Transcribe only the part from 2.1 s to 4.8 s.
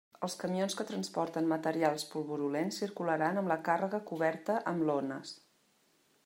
pulverulents circularan amb la càrrega coberta